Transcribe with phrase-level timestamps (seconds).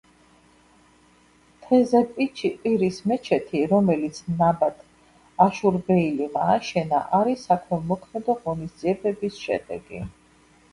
[1.65, 4.83] თეზეპირის მეჩეთი, რომელიც ნაბათ
[5.47, 10.07] აშურბეილიმ ააშენა არის საქველმოქმედო ღონისძიებების შედეგი.